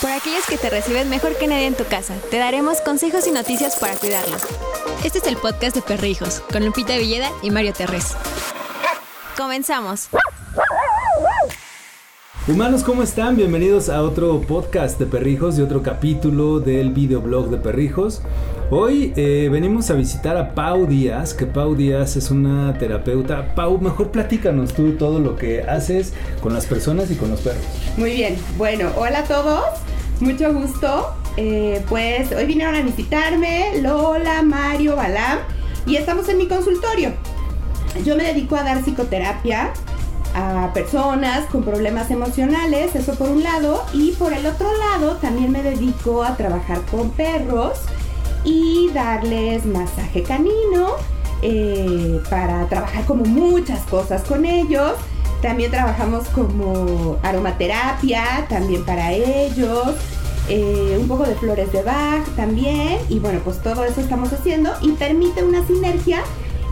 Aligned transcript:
Por 0.00 0.10
aquellos 0.12 0.46
que 0.46 0.56
te 0.56 0.70
reciben 0.70 1.10
mejor 1.10 1.36
que 1.36 1.48
nadie 1.48 1.66
en 1.66 1.74
tu 1.74 1.84
casa, 1.84 2.14
te 2.30 2.38
daremos 2.38 2.80
consejos 2.80 3.26
y 3.26 3.32
noticias 3.32 3.74
para 3.76 3.96
cuidarlos. 3.96 4.42
Este 5.04 5.18
es 5.18 5.26
el 5.26 5.36
podcast 5.36 5.74
de 5.74 5.82
Perrijos, 5.82 6.40
con 6.52 6.64
Lupita 6.64 6.96
Villeda 6.96 7.28
y 7.42 7.50
Mario 7.50 7.72
Terrés. 7.72 8.16
Comenzamos. 9.36 10.08
Humanos, 12.46 12.84
¿cómo 12.84 13.02
están? 13.02 13.36
Bienvenidos 13.36 13.88
a 13.88 14.02
otro 14.02 14.40
podcast 14.42 15.00
de 15.00 15.06
Perrijos 15.06 15.58
y 15.58 15.62
otro 15.62 15.82
capítulo 15.82 16.60
del 16.60 16.92
videoblog 16.92 17.50
de 17.50 17.56
Perrijos. 17.56 18.22
Hoy 18.70 19.14
eh, 19.16 19.48
venimos 19.50 19.90
a 19.90 19.94
visitar 19.94 20.36
a 20.36 20.54
Pau 20.54 20.86
Díaz, 20.86 21.32
que 21.32 21.46
Pau 21.46 21.74
Díaz 21.74 22.16
es 22.16 22.30
una 22.30 22.76
terapeuta. 22.76 23.54
Pau, 23.54 23.80
mejor 23.80 24.10
platícanos 24.10 24.74
tú 24.74 24.92
todo 24.92 25.20
lo 25.20 25.36
que 25.36 25.62
haces 25.62 26.12
con 26.42 26.52
las 26.52 26.66
personas 26.66 27.10
y 27.10 27.14
con 27.14 27.30
los 27.30 27.40
perros. 27.40 27.62
Muy 27.96 28.10
bien, 28.10 28.36
bueno, 28.58 28.90
hola 28.96 29.20
a 29.20 29.24
todos, 29.24 29.64
mucho 30.20 30.52
gusto. 30.52 31.14
Eh, 31.38 31.82
pues 31.88 32.30
hoy 32.32 32.44
vinieron 32.44 32.74
a 32.74 32.82
visitarme 32.82 33.80
Lola, 33.80 34.42
Mario, 34.42 34.96
Balam 34.96 35.38
y 35.86 35.96
estamos 35.96 36.28
en 36.28 36.36
mi 36.36 36.46
consultorio. 36.46 37.12
Yo 38.04 38.16
me 38.16 38.24
dedico 38.24 38.54
a 38.56 38.64
dar 38.64 38.82
psicoterapia 38.82 39.72
a 40.34 40.72
personas 40.74 41.46
con 41.46 41.62
problemas 41.62 42.10
emocionales, 42.10 42.94
eso 42.94 43.14
por 43.14 43.30
un 43.30 43.42
lado, 43.42 43.82
y 43.94 44.12
por 44.12 44.34
el 44.34 44.44
otro 44.44 44.68
lado 44.76 45.16
también 45.16 45.52
me 45.52 45.62
dedico 45.62 46.22
a 46.22 46.36
trabajar 46.36 46.82
con 46.90 47.08
perros 47.12 47.80
y 48.44 48.90
darles 48.92 49.66
masaje 49.66 50.22
canino 50.22 50.92
eh, 51.42 52.20
para 52.28 52.66
trabajar 52.66 53.04
como 53.04 53.24
muchas 53.24 53.80
cosas 53.82 54.22
con 54.22 54.44
ellos. 54.44 54.92
También 55.42 55.70
trabajamos 55.70 56.26
como 56.28 57.18
aromaterapia, 57.22 58.46
también 58.48 58.84
para 58.84 59.12
ellos. 59.12 59.94
Eh, 60.48 60.96
un 60.98 61.06
poco 61.06 61.24
de 61.24 61.34
flores 61.36 61.70
de 61.72 61.82
Bach 61.82 62.24
también. 62.34 62.98
Y 63.08 63.18
bueno, 63.18 63.40
pues 63.44 63.62
todo 63.62 63.84
eso 63.84 64.00
estamos 64.00 64.32
haciendo 64.32 64.72
y 64.80 64.92
permite 64.92 65.44
una 65.44 65.66
sinergia 65.66 66.22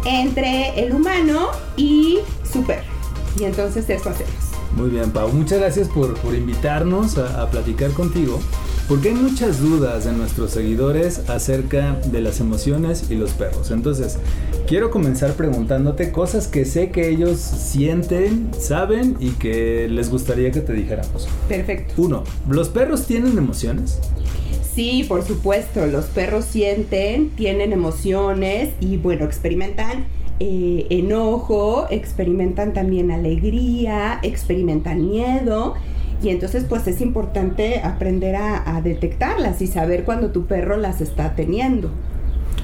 entre 0.04 0.80
el 0.84 0.94
humano 0.94 1.48
y 1.76 2.18
su 2.50 2.62
perro. 2.64 2.84
Y 3.38 3.44
entonces 3.44 3.88
eso 3.90 4.10
hacemos. 4.10 4.34
Muy 4.76 4.90
bien, 4.90 5.10
Pau. 5.10 5.28
Muchas 5.32 5.58
gracias 5.58 5.88
por, 5.88 6.14
por 6.14 6.34
invitarnos 6.34 7.18
a, 7.18 7.42
a, 7.42 7.50
platicar 7.50 7.92
contigo. 7.92 8.40
Porque 8.88 9.08
hay 9.08 9.16
muchas 9.16 9.60
dudas 9.60 10.04
de 10.04 10.12
nuestros 10.12 10.52
seguidores 10.52 11.28
acerca 11.28 11.94
de 12.12 12.20
las 12.20 12.38
emociones 12.38 13.10
y 13.10 13.16
los 13.16 13.32
perros. 13.32 13.72
Entonces, 13.72 14.16
quiero 14.68 14.92
comenzar 14.92 15.32
preguntándote 15.32 16.12
cosas 16.12 16.46
que 16.46 16.64
sé 16.64 16.90
que 16.90 17.08
ellos 17.08 17.40
sienten, 17.40 18.50
saben 18.56 19.16
y 19.18 19.30
que 19.30 19.88
les 19.88 20.08
gustaría 20.08 20.52
que 20.52 20.60
te 20.60 20.72
dijéramos. 20.72 21.26
Perfecto. 21.48 21.94
Uno, 21.96 22.22
¿los 22.48 22.68
perros 22.68 23.06
tienen 23.06 23.36
emociones? 23.36 23.98
Sí, 24.72 25.04
por 25.08 25.24
supuesto, 25.24 25.84
los 25.86 26.04
perros 26.04 26.44
sienten, 26.44 27.30
tienen 27.30 27.72
emociones 27.72 28.74
y 28.78 28.98
bueno, 28.98 29.24
experimentan 29.24 30.04
eh, 30.38 30.86
enojo, 30.90 31.86
experimentan 31.90 32.72
también 32.72 33.10
alegría, 33.10 34.20
experimentan 34.22 35.08
miedo. 35.10 35.74
Y 36.22 36.30
entonces 36.30 36.64
pues 36.68 36.86
es 36.86 37.00
importante 37.00 37.80
aprender 37.80 38.36
a, 38.36 38.80
detectarlas 38.82 39.62
y 39.62 39.66
saber 39.66 40.04
cuando 40.04 40.30
tu 40.30 40.46
perro 40.46 40.76
las 40.76 41.00
está 41.00 41.34
teniendo. 41.34 41.90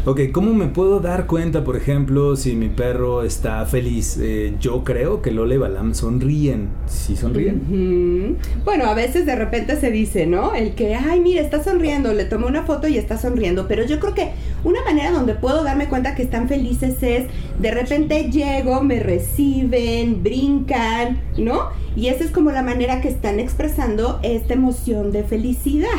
Ok, 0.05 0.21
¿cómo 0.33 0.53
me 0.53 0.67
puedo 0.67 0.99
dar 0.99 1.29
cuenta, 1.29 1.63
por 1.63 1.77
ejemplo, 1.77 2.35
si 2.35 2.57
mi 2.57 2.69
perro 2.69 3.23
está 3.23 3.65
feliz? 3.67 4.19
Eh, 4.21 4.53
yo 4.59 4.83
creo 4.83 5.23
que 5.23 5.31
Lola 5.31 5.55
y 5.55 5.59
Balam 5.59 5.95
sonríen. 5.95 6.71
¿Sí 6.87 7.15
sonríen? 7.15 8.37
Bueno, 8.65 8.87
a 8.87 8.95
veces 8.95 9.27
de 9.27 9.37
repente 9.37 9.77
se 9.77 9.93
dice, 9.93 10.27
¿no? 10.27 10.55
El 10.55 10.75
que, 10.75 10.97
ay, 10.97 11.21
mira, 11.21 11.41
está 11.41 11.63
sonriendo, 11.63 12.13
le 12.15 12.25
tomé 12.25 12.47
una 12.47 12.65
foto 12.65 12.89
y 12.89 12.99
está 12.99 13.17
sonriendo. 13.17 13.69
Pero 13.69 13.85
yo 13.85 14.01
creo 14.01 14.13
que 14.13 14.33
una 14.65 14.83
manera 14.83 15.13
donde 15.13 15.35
puedo 15.35 15.63
darme 15.63 15.87
cuenta 15.89 16.17
que 16.17 16.25
están 16.25 16.49
felices 16.49 17.01
es, 17.01 17.27
de 17.61 17.71
repente 17.71 18.29
llego, 18.29 18.83
me 18.83 18.99
reciben, 18.99 20.25
brincan, 20.25 21.21
¿no? 21.39 21.69
Y 21.95 22.09
esa 22.09 22.25
es 22.25 22.33
como 22.33 22.51
la 22.51 22.65
manera 22.65 23.01
que 23.01 23.09
están 23.09 23.39
expresando 23.39 24.19
esta 24.25 24.55
emoción 24.55 25.13
de 25.13 25.23
felicidad. 25.23 25.91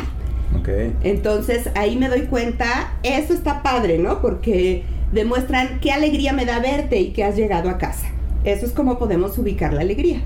Okay. 0.64 0.94
Entonces 1.02 1.68
ahí 1.74 1.96
me 1.96 2.08
doy 2.08 2.22
cuenta, 2.22 2.94
eso 3.02 3.34
está 3.34 3.62
padre, 3.62 3.98
¿no? 3.98 4.22
Porque 4.22 4.82
demuestran 5.12 5.78
qué 5.80 5.92
alegría 5.92 6.32
me 6.32 6.46
da 6.46 6.58
verte 6.58 6.98
y 7.00 7.10
que 7.10 7.22
has 7.22 7.36
llegado 7.36 7.68
a 7.68 7.76
casa. 7.76 8.06
Eso 8.44 8.64
es 8.64 8.72
como 8.72 8.98
podemos 8.98 9.36
ubicar 9.36 9.74
la 9.74 9.82
alegría. 9.82 10.22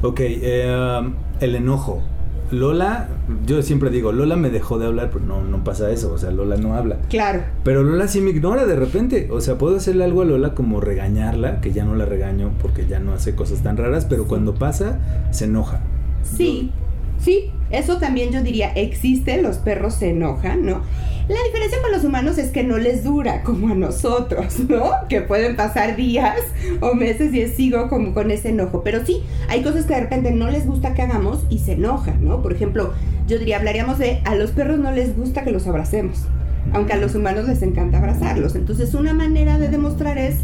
Ok, 0.00 0.20
eh, 0.20 1.12
el 1.40 1.54
enojo. 1.54 2.02
Lola, 2.50 3.08
yo 3.46 3.62
siempre 3.62 3.88
digo, 3.90 4.12
Lola 4.12 4.36
me 4.36 4.50
dejó 4.50 4.78
de 4.78 4.86
hablar, 4.86 5.10
pero 5.10 5.24
no, 5.24 5.42
no 5.42 5.64
pasa 5.64 5.90
eso, 5.90 6.12
o 6.12 6.18
sea, 6.18 6.30
Lola 6.30 6.56
no 6.56 6.74
habla. 6.74 6.98
Claro. 7.08 7.42
Pero 7.64 7.82
Lola 7.82 8.08
sí 8.08 8.20
me 8.20 8.30
ignora 8.30 8.66
de 8.66 8.76
repente, 8.76 9.28
o 9.30 9.40
sea, 9.40 9.56
puedo 9.56 9.76
hacerle 9.76 10.04
algo 10.04 10.20
a 10.20 10.26
Lola 10.26 10.54
como 10.54 10.80
regañarla, 10.80 11.60
que 11.62 11.72
ya 11.72 11.84
no 11.84 11.94
la 11.94 12.04
regaño 12.04 12.52
porque 12.60 12.86
ya 12.86 13.00
no 13.00 13.14
hace 13.14 13.34
cosas 13.34 13.62
tan 13.62 13.78
raras, 13.78 14.04
pero 14.04 14.26
cuando 14.26 14.54
pasa, 14.54 14.98
se 15.30 15.46
enoja. 15.46 15.80
Sí, 16.24 16.70
sí, 17.18 17.50
eso 17.72 17.98
también 17.98 18.30
yo 18.30 18.42
diría, 18.42 18.72
existe, 18.74 19.40
los 19.42 19.58
perros 19.58 19.94
se 19.94 20.10
enojan, 20.10 20.64
¿no? 20.64 20.82
La 21.28 21.38
diferencia 21.46 21.80
con 21.80 21.92
los 21.92 22.04
humanos 22.04 22.36
es 22.36 22.50
que 22.50 22.64
no 22.64 22.78
les 22.78 23.04
dura 23.04 23.42
como 23.42 23.68
a 23.68 23.74
nosotros, 23.74 24.58
¿no? 24.68 24.90
Que 25.08 25.22
pueden 25.22 25.56
pasar 25.56 25.96
días 25.96 26.38
o 26.80 26.94
meses 26.94 27.32
y 27.32 27.46
sigo 27.48 27.88
como 27.88 28.12
con 28.12 28.30
ese 28.30 28.50
enojo. 28.50 28.82
Pero 28.82 29.06
sí, 29.06 29.22
hay 29.48 29.62
cosas 29.62 29.86
que 29.86 29.94
de 29.94 30.00
repente 30.00 30.32
no 30.32 30.50
les 30.50 30.66
gusta 30.66 30.94
que 30.94 31.02
hagamos 31.02 31.46
y 31.48 31.60
se 31.60 31.72
enojan, 31.72 32.24
¿no? 32.24 32.42
Por 32.42 32.52
ejemplo, 32.52 32.92
yo 33.28 33.38
diría, 33.38 33.58
hablaríamos 33.58 33.98
de 33.98 34.20
a 34.24 34.34
los 34.34 34.50
perros 34.50 34.78
no 34.78 34.90
les 34.90 35.16
gusta 35.16 35.44
que 35.44 35.52
los 35.52 35.66
abracemos, 35.66 36.26
aunque 36.72 36.92
a 36.92 36.96
los 36.96 37.14
humanos 37.14 37.48
les 37.48 37.62
encanta 37.62 37.98
abrazarlos. 37.98 38.56
Entonces, 38.56 38.92
una 38.94 39.14
manera 39.14 39.58
de 39.58 39.68
demostrar 39.68 40.18
es, 40.18 40.38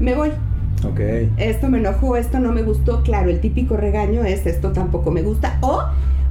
me 0.00 0.14
voy, 0.14 0.30
Ok. 0.84 1.00
Esto 1.36 1.68
me 1.68 1.78
enojó, 1.78 2.16
esto 2.16 2.40
no 2.40 2.52
me 2.52 2.62
gustó. 2.62 3.02
Claro, 3.02 3.30
el 3.30 3.40
típico 3.40 3.76
regaño 3.76 4.24
es 4.24 4.46
esto 4.46 4.72
tampoco 4.72 5.12
me 5.12 5.22
gusta. 5.22 5.58
O 5.60 5.84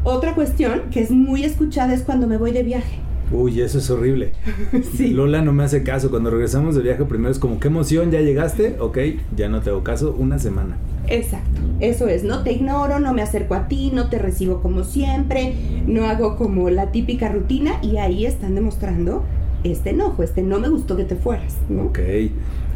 otra 0.04 0.36
cuestión 0.36 0.84
que 0.92 1.02
es 1.02 1.12
muy 1.12 1.44
escuchada 1.44 1.94
es 1.94 2.02
cuando 2.02 2.28
me 2.28 2.38
voy 2.38 2.52
de 2.52 2.64
viaje. 2.64 3.00
Uy, 3.32 3.62
eso 3.62 3.78
es 3.78 3.90
horrible. 3.90 4.34
sí. 4.98 5.12
Lola 5.12 5.42
no 5.42 5.54
me 5.54 5.64
hace 5.64 5.84
caso. 5.84 6.10
Cuando 6.10 6.30
regresamos 6.30 6.76
de 6.76 6.82
viaje, 6.82 7.06
primero 7.06 7.32
es 7.32 7.40
como, 7.40 7.60
qué 7.60 7.70
emoción, 7.70 8.12
ya 8.12 8.20
llegaste. 8.20 8.76
Ok, 8.80 8.98
ya 9.36 9.48
no 9.48 9.62
te 9.62 9.70
hago 9.70 9.84
caso. 9.84 10.14
Una 10.18 10.38
semana. 10.38 10.78
Exacto, 11.08 11.62
eso 11.80 12.08
es. 12.08 12.24
No 12.24 12.44
te 12.44 12.52
ignoro, 12.54 13.00
no 13.00 13.14
me 13.14 13.22
acerco 13.22 13.56
a 13.56 13.68
ti, 13.68 13.92
no 13.94 14.10
te 14.10 14.20
recibo 14.20 14.62
como 14.62 14.84
siempre, 14.84 15.54
no 15.86 16.06
hago 16.06 16.38
como 16.38 16.70
la 16.70 16.92
típica 16.92 17.30
rutina 17.30 17.80
y 17.82 17.98
ahí 17.98 18.26
están 18.26 18.56
demostrando 18.56 19.24
este 19.64 19.92
enojo, 19.92 20.24
este 20.24 20.42
no 20.42 20.60
me 20.60 20.70
gustó 20.70 20.96
que 20.96 21.04
te 21.04 21.16
fueras. 21.16 21.58
¿no? 21.70 21.84
Ok. 21.84 22.00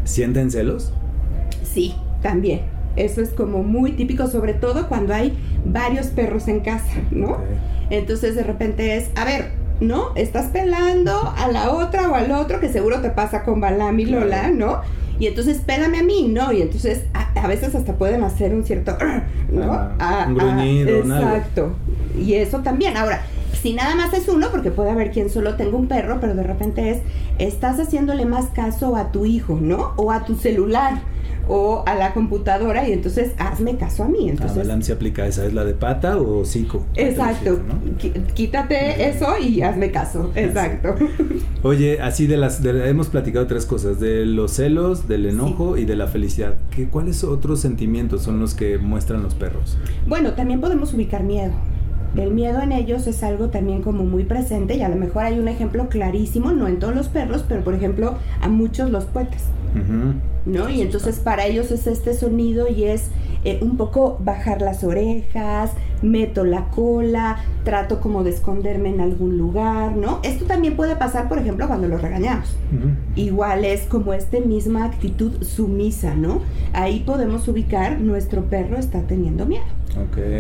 ¿Sienten 0.04 0.52
celos? 0.52 0.92
Sí, 1.64 1.96
también. 2.22 2.75
Eso 2.96 3.22
es 3.22 3.30
como 3.30 3.64
muy 3.64 3.94
típico, 3.94 4.28
sobre 4.28 4.54
todo 4.54 4.88
cuando 4.88 5.14
hay 5.14 5.38
varios 5.66 6.08
perros 6.08 6.48
en 6.48 6.62
casa, 6.62 6.94
¿no? 7.12 7.32
Okay. 7.32 7.58
Entonces 7.90 8.36
de 8.36 8.44
repente 8.44 8.98
es, 8.98 9.10
a 9.16 9.26
ver, 9.26 9.52
¿no? 9.80 10.16
Estás 10.16 10.48
pelando 10.48 11.34
a 11.36 11.48
la 11.48 11.72
otra 11.72 12.10
o 12.10 12.16
al 12.16 12.32
otro, 12.32 12.60
que 12.60 12.70
seguro 12.70 13.02
te 13.02 13.10
pasa 13.10 13.44
con 13.44 13.60
Balam 13.60 14.00
y 14.00 14.06
Lola, 14.06 14.50
¿no? 14.50 14.82
Y 15.20 15.28
entonces 15.28 15.60
pélame 15.66 16.00
a 16.00 16.04
mí, 16.04 16.28
¿no? 16.30 16.52
Y 16.52 16.62
entonces 16.62 17.04
a, 17.14 17.32
a 17.42 17.48
veces 17.48 17.76
hasta 17.76 17.94
pueden 17.94 18.24
hacer 18.24 18.54
un 18.54 18.66
cierto, 18.66 18.98
¿no? 19.52 19.90
Ah, 20.00 20.26
un 20.28 20.36
gruñido, 20.36 20.98
exacto. 20.98 21.76
Y 22.18 22.34
eso 22.36 22.60
también. 22.60 22.98
Ahora, 22.98 23.22
si 23.62 23.74
nada 23.74 23.96
más 23.96 24.14
es 24.14 24.28
uno, 24.28 24.48
porque 24.52 24.72
puede 24.72 24.92
haber 24.92 25.12
quien 25.12 25.30
solo 25.30 25.56
tenga 25.56 25.78
un 25.78 25.88
perro, 25.88 26.20
pero 26.20 26.36
de 26.36 26.44
repente 26.44 26.92
es, 26.92 27.00
estás 27.40 27.80
haciéndole 27.80 28.26
más 28.26 28.48
caso 28.48 28.96
a 28.96 29.12
tu 29.12 29.26
hijo, 29.26 29.58
¿no? 29.62 29.94
O 29.96 30.12
a 30.12 30.26
tu 30.26 30.36
celular 30.36 31.02
o 31.48 31.84
a 31.86 31.96
la 31.96 32.14
computadora 32.14 32.88
y 32.88 32.94
entonces 32.94 33.34
hazme 33.38 33.78
caso 33.78 34.04
a 34.04 34.08
mí. 34.08 34.30
Entonces, 34.30 34.58
a 34.58 34.62
Balam 34.62 34.82
se 34.82 34.94
aplica 34.94 35.26
esa, 35.28 35.46
¿es 35.46 35.54
la 35.54 35.64
de 35.66 35.74
pata 35.74 36.18
o 36.18 36.46
psico? 36.46 36.86
Exacto, 36.96 37.60
¿no? 37.68 37.76
quítate 38.34 39.10
eso 39.10 39.38
y 39.40 39.62
hazme 39.62 39.92
caso, 39.92 40.32
exacto. 40.36 40.96
Oye, 41.64 42.02
así 42.02 42.28
de 42.28 42.38
las, 42.38 42.62
de, 42.62 42.90
hemos 42.90 43.08
platicado 43.08 43.48
tres 43.48 43.66
cosas, 43.66 44.00
de 44.00 44.26
los 44.26 44.52
celos, 44.52 45.08
del 45.08 45.26
enojo 45.26 45.76
sí. 45.76 45.84
y 45.84 45.86
de 45.86 45.96
la 45.96 46.08
felicidad. 46.08 46.56
¿Qué, 46.72 46.88
¿Cuáles 46.88 47.24
otros 47.24 47.60
sentimientos 47.60 48.24
son 48.24 48.40
los 48.40 48.54
que 48.54 48.78
muestran 48.78 49.24
los 49.24 49.36
perros? 49.36 49.78
Bueno, 50.08 50.34
también 50.34 50.62
podemos 50.62 50.94
ubicar 50.94 51.24
miedo. 51.24 51.54
El 52.16 52.32
miedo 52.32 52.62
en 52.62 52.72
ellos 52.72 53.08
es 53.08 53.24
algo 53.24 53.50
también 53.50 53.82
como 53.82 54.06
muy 54.06 54.24
presente 54.24 54.76
y 54.76 54.82
a 54.82 54.90
lo 54.90 54.96
mejor 54.96 55.24
hay 55.24 55.38
un 55.38 55.50
ejemplo 55.50 55.90
clarísimo, 55.90 56.54
no 56.54 56.68
en 56.68 56.80
todos 56.80 56.96
los 56.96 57.10
perros, 57.10 57.44
pero 57.48 57.62
por 57.62 57.74
ejemplo 57.74 58.16
a 58.42 58.48
muchos 58.48 58.90
los 58.90 59.04
puetes. 59.06 59.44
Uh 59.74 59.80
-huh. 59.80 60.35
¿No? 60.46 60.70
Y 60.70 60.82
entonces 60.82 61.20
para 61.20 61.46
ellos 61.48 61.72
es 61.72 61.88
este 61.88 62.14
sonido 62.14 62.68
y 62.68 62.84
es 62.84 63.10
eh, 63.44 63.60
un 63.62 63.78
poco 63.78 64.18
bajar 64.20 64.62
las 64.62 64.84
orejas, 64.84 65.72
meto 66.02 66.44
la 66.44 66.70
cola, 66.70 67.38
trato 67.64 68.00
como 68.00 68.24
de 68.24 68.32
esconderme 68.32 68.90
en 68.90 69.02
algún 69.02 69.38
lugar, 69.38 69.96
¿no? 69.96 70.20
Esto 70.24 70.46
también 70.46 70.76
puede 70.76 70.96
pasar, 70.96 71.28
por 71.28 71.38
ejemplo, 71.38 71.68
cuando 71.68 71.88
los 71.88 72.02
regañamos. 72.02 72.56
Uh 72.72 72.76
-huh. 72.76 72.96
Igual 73.16 73.66
es 73.66 73.82
como 73.82 74.14
esta 74.14 74.40
misma 74.40 74.86
actitud 74.86 75.44
sumisa, 75.44 76.16
¿no? 76.16 76.42
Ahí 76.74 77.02
podemos 77.06 77.48
ubicar 77.48 78.00
nuestro 78.00 78.46
perro 78.46 78.78
está 78.78 79.02
teniendo 79.02 79.46
miedo. 79.46 79.66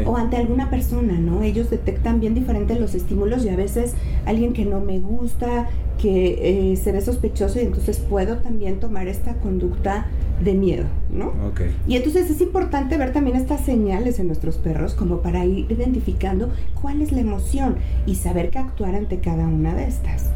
O 0.05 0.17
ante 0.17 0.37
alguna 0.37 0.69
persona, 0.69 1.13
¿no? 1.13 1.41
Ellos 1.41 1.69
detectan 1.69 2.19
bien 2.19 2.33
diferentes 2.33 2.79
los 2.79 2.95
estímulos 2.95 3.45
y 3.45 3.49
a 3.49 3.55
veces 3.55 3.93
alguien 4.25 4.53
que 4.53 4.65
no 4.65 4.79
me 4.79 4.99
gusta, 4.99 5.69
que 5.97 6.71
eh, 6.71 6.75
se 6.75 6.91
ve 6.91 7.01
sospechoso 7.01 7.59
y 7.59 7.63
entonces 7.63 7.99
puedo 7.99 8.37
también 8.37 8.79
tomar 8.79 9.07
esta 9.07 9.35
conducta 9.35 10.07
de 10.43 10.53
miedo, 10.53 10.85
¿no? 11.11 11.33
Okay. 11.51 11.73
Y 11.87 11.95
entonces 11.95 12.29
es 12.29 12.41
importante 12.41 12.97
ver 12.97 13.13
también 13.13 13.37
estas 13.37 13.61
señales 13.61 14.19
en 14.19 14.27
nuestros 14.27 14.57
perros 14.57 14.93
como 14.93 15.21
para 15.21 15.45
ir 15.45 15.71
identificando 15.71 16.49
cuál 16.81 17.01
es 17.01 17.11
la 17.11 17.21
emoción 17.21 17.77
y 18.05 18.15
saber 18.15 18.49
qué 18.49 18.59
actuar 18.59 18.95
ante 18.95 19.19
cada 19.19 19.47
una 19.47 19.73
de 19.73 19.87
estas. 19.87 20.31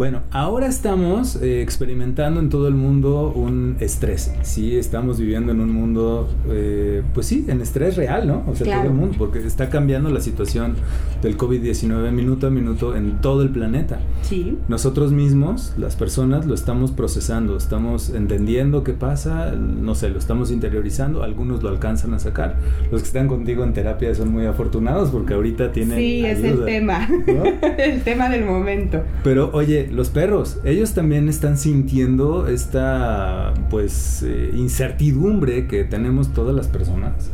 Bueno, 0.00 0.22
ahora 0.30 0.66
estamos 0.66 1.36
eh, 1.42 1.60
experimentando 1.60 2.40
en 2.40 2.48
todo 2.48 2.68
el 2.68 2.74
mundo 2.74 3.34
un 3.36 3.76
estrés. 3.80 4.32
Sí, 4.40 4.78
estamos 4.78 5.18
viviendo 5.20 5.52
en 5.52 5.60
un 5.60 5.70
mundo, 5.70 6.26
eh, 6.48 7.02
pues 7.12 7.26
sí, 7.26 7.44
en 7.48 7.60
estrés 7.60 7.98
real, 7.98 8.26
¿no? 8.26 8.42
O 8.46 8.54
sea, 8.54 8.78
todo 8.78 8.86
el 8.88 8.94
mundo, 8.94 9.16
porque 9.18 9.40
está 9.40 9.68
cambiando 9.68 10.08
la 10.08 10.22
situación 10.22 10.76
del 11.20 11.36
COVID-19 11.36 12.12
minuto 12.12 12.46
a 12.46 12.50
minuto 12.50 12.96
en 12.96 13.20
todo 13.20 13.42
el 13.42 13.50
planeta. 13.50 14.00
Sí. 14.22 14.56
Nosotros 14.68 15.12
mismos, 15.12 15.74
las 15.76 15.96
personas, 15.96 16.46
lo 16.46 16.54
estamos 16.54 16.92
procesando, 16.92 17.58
estamos 17.58 18.08
entendiendo 18.08 18.84
qué 18.84 18.94
pasa, 18.94 19.52
no 19.52 19.94
sé, 19.94 20.08
lo 20.08 20.18
estamos 20.18 20.50
interiorizando, 20.50 21.22
algunos 21.22 21.62
lo 21.62 21.68
alcanzan 21.68 22.14
a 22.14 22.18
sacar. 22.18 22.56
Los 22.90 23.02
que 23.02 23.08
están 23.08 23.28
contigo 23.28 23.64
en 23.64 23.74
terapia 23.74 24.14
son 24.14 24.32
muy 24.32 24.46
afortunados 24.46 25.10
porque 25.10 25.34
ahorita 25.34 25.72
tienen. 25.72 25.98
Sí, 25.98 26.24
es 26.24 26.42
el 26.42 26.64
tema, 26.64 27.06
el 27.76 28.00
tema 28.00 28.30
del 28.30 28.46
momento. 28.46 29.02
Pero 29.22 29.50
oye, 29.52 29.89
los 29.90 30.10
perros, 30.10 30.58
ellos 30.64 30.94
también 30.94 31.28
están 31.28 31.58
sintiendo 31.58 32.46
esta 32.46 33.52
pues 33.70 34.22
eh, 34.22 34.52
incertidumbre 34.54 35.66
que 35.66 35.84
tenemos 35.84 36.32
todas 36.32 36.54
las 36.54 36.68
personas. 36.68 37.30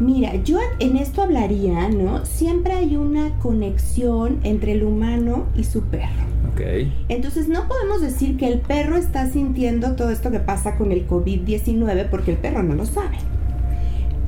Mira, 0.00 0.36
yo 0.36 0.58
en 0.78 0.96
esto 0.96 1.22
hablaría, 1.22 1.88
¿no? 1.88 2.24
Siempre 2.24 2.72
hay 2.72 2.96
una 2.96 3.36
conexión 3.38 4.38
entre 4.44 4.72
el 4.72 4.84
humano 4.84 5.46
y 5.56 5.64
su 5.64 5.82
perro. 5.82 6.24
Ok. 6.52 6.60
Entonces 7.08 7.48
no 7.48 7.66
podemos 7.66 8.00
decir 8.00 8.36
que 8.36 8.46
el 8.46 8.60
perro 8.60 8.96
está 8.96 9.28
sintiendo 9.28 9.96
todo 9.96 10.10
esto 10.10 10.30
que 10.30 10.40
pasa 10.40 10.76
con 10.76 10.92
el 10.92 11.06
COVID-19 11.08 12.08
porque 12.10 12.32
el 12.32 12.36
perro 12.36 12.62
no 12.62 12.74
lo 12.74 12.86
sabe 12.86 13.18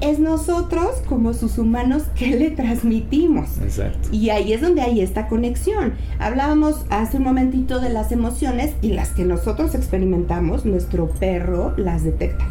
es 0.01 0.19
nosotros 0.19 1.03
como 1.07 1.35
sus 1.35 1.59
humanos 1.59 2.05
que 2.15 2.37
le 2.37 2.51
transmitimos. 2.51 3.59
Exacto. 3.59 4.09
Y 4.13 4.31
ahí 4.31 4.53
es 4.53 4.61
donde 4.61 4.83
hay 4.83 5.01
esta 5.01 5.29
conexión. 5.29 5.95
Hablábamos 6.19 6.85
hace 6.91 7.19
un 7.19 7.25
momentito 7.25 7.81
de 7.81 7.91
las 7.91 8.13
emociones 8.13 8.75
y 8.83 8.91
las 8.91 9.11
que 9.11 9.25
nosotros 9.25 9.75
experimentamos, 9.75 10.65
nuestro 10.65 11.09
perro 11.09 11.75
las 11.77 12.05
detecta. 12.05 12.47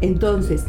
Entonces, 0.00 0.64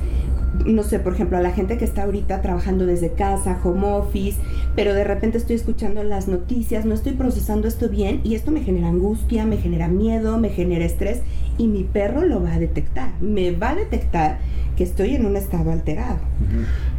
no 0.65 0.83
sé, 0.83 0.99
por 0.99 1.13
ejemplo, 1.13 1.37
a 1.37 1.41
la 1.41 1.51
gente 1.51 1.77
que 1.77 1.85
está 1.85 2.03
ahorita 2.03 2.41
trabajando 2.41 2.85
desde 2.85 3.11
casa, 3.11 3.59
home 3.63 3.87
office, 3.87 4.37
pero 4.75 4.93
de 4.93 5.03
repente 5.03 5.37
estoy 5.37 5.55
escuchando 5.55 6.03
las 6.03 6.27
noticias, 6.27 6.85
no 6.85 6.93
estoy 6.93 7.13
procesando 7.13 7.67
esto 7.67 7.89
bien 7.89 8.21
y 8.23 8.35
esto 8.35 8.51
me 8.51 8.61
genera 8.61 8.89
angustia, 8.89 9.45
me 9.45 9.57
genera 9.57 9.87
miedo, 9.87 10.37
me 10.37 10.49
genera 10.49 10.85
estrés 10.85 11.21
y 11.57 11.67
mi 11.67 11.83
perro 11.83 12.23
lo 12.23 12.43
va 12.43 12.53
a 12.53 12.59
detectar, 12.59 13.11
me 13.21 13.51
va 13.51 13.69
a 13.69 13.75
detectar 13.75 14.39
que 14.75 14.83
estoy 14.83 15.15
en 15.15 15.25
un 15.25 15.35
estado 15.35 15.71
alterado. 15.71 16.19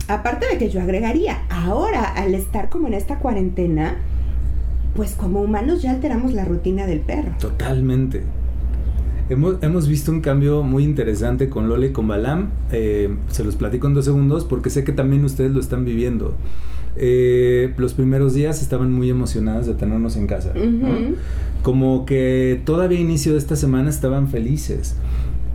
Aparte 0.08 0.46
de 0.46 0.58
que 0.58 0.70
yo 0.70 0.81
agregaría, 0.81 1.43
ahora 1.48 2.05
al 2.05 2.34
estar 2.34 2.69
como 2.69 2.88
en 2.88 2.94
esta 2.94 3.19
cuarentena, 3.19 3.96
pues 4.94 5.12
como 5.12 5.40
humanos 5.40 5.82
ya 5.82 5.90
alteramos 5.90 6.32
la 6.32 6.44
rutina 6.44 6.87
del 6.87 7.00
perro. 7.00 7.32
Totalmente. 7.38 8.22
Hemos, 9.32 9.88
visto 9.88 10.12
un 10.12 10.20
cambio 10.20 10.62
muy 10.62 10.84
interesante 10.84 11.49
con 11.49 11.69
Lola 11.69 11.87
y 11.87 11.93
con 11.93 12.06
Balam. 12.06 12.50
Eh, 12.70 13.14
se 13.29 13.44
los 13.44 13.56
platico 13.56 13.87
en 13.87 13.94
dos 13.94 14.05
segundos 14.05 14.44
porque 14.44 14.69
sé 14.69 14.84
que 14.84 14.93
también 14.93 15.25
ustedes 15.25 15.52
lo 15.52 15.61
están 15.61 15.84
viviendo. 15.84 16.34
Eh, 16.96 17.73
los 17.79 17.94
primeros 17.94 18.34
días 18.34 18.61
estaban 18.61 18.93
muy 18.93 19.08
emocionadas 19.08 19.67
de 19.67 19.75
tenernos 19.75 20.17
en 20.17 20.26
casa. 20.26 20.52
Como 21.62 22.05
que 22.05 22.61
todavía 22.67 23.00
inicio 23.00 23.32
de 23.32 23.38
esta 23.38 23.56
semana 23.56 23.88
estaban 23.88 24.29
felices. 24.29 24.96